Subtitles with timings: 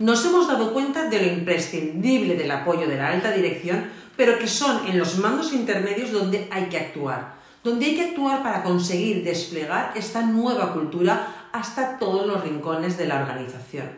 [0.00, 3.84] Nos hemos dado cuenta de lo imprescindible del apoyo de la alta dirección,
[4.16, 8.42] pero que son en los mandos intermedios donde hay que actuar, donde hay que actuar
[8.42, 13.90] para conseguir desplegar esta nueva cultura hasta todos los rincones de la organización.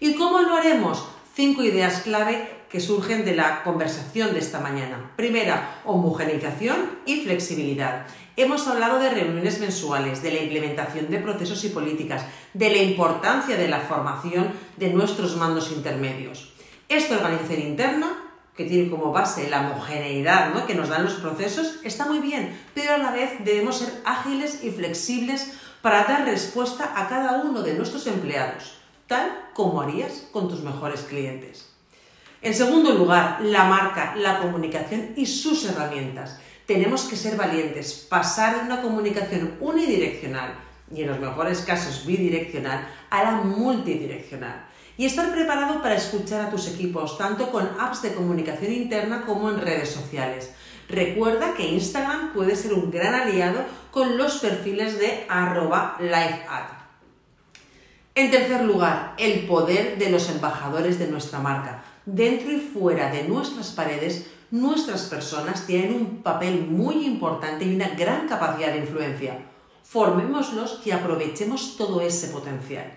[0.00, 1.06] ¿Y cómo lo haremos?
[1.34, 5.10] Cinco ideas clave que surgen de la conversación de esta mañana.
[5.16, 8.06] Primera, homogeneización y flexibilidad.
[8.36, 13.56] Hemos hablado de reuniones mensuales, de la implementación de procesos y políticas, de la importancia
[13.56, 16.52] de la formación de nuestros mandos intermedios.
[16.88, 18.16] Esta organización interna,
[18.56, 22.94] que tiene como base la homogeneidad que nos dan los procesos, está muy bien, pero
[22.94, 27.74] a la vez debemos ser ágiles y flexibles para dar respuesta a cada uno de
[27.74, 31.70] nuestros empleados, tal como harías con tus mejores clientes.
[32.42, 38.56] En segundo lugar, la marca, la comunicación y sus herramientas tenemos que ser valientes, pasar
[38.56, 40.54] de una comunicación unidireccional
[40.94, 44.66] y en los mejores casos bidireccional a la multidireccional.
[44.96, 49.50] Y estar preparado para escuchar a tus equipos, tanto con apps de comunicación interna como
[49.50, 50.52] en redes sociales.
[50.88, 56.83] Recuerda que Instagram puede ser un gran aliado con los perfiles de arroba lifead.
[58.16, 61.82] En tercer lugar, el poder de los embajadores de nuestra marca.
[62.06, 67.88] Dentro y fuera de nuestras paredes nuestras personas tienen un papel muy importante y una
[67.88, 69.38] gran capacidad de influencia.
[69.82, 72.96] Formémoslos y aprovechemos todo ese potencial.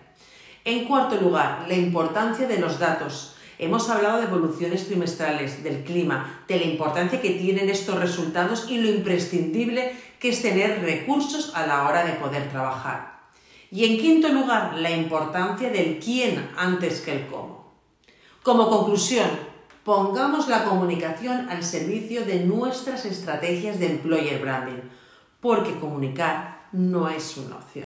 [0.63, 3.33] En cuarto lugar, la importancia de los datos.
[3.57, 8.77] Hemos hablado de evoluciones trimestrales, del clima, de la importancia que tienen estos resultados y
[8.77, 13.16] lo imprescindible que es tener recursos a la hora de poder trabajar.
[13.71, 17.73] Y en quinto lugar, la importancia del quién antes que el cómo.
[18.43, 19.27] Como conclusión,
[19.87, 24.81] Pongamos la comunicación al servicio de nuestras estrategias de employer branding,
[25.39, 27.85] porque comunicar no es una opción.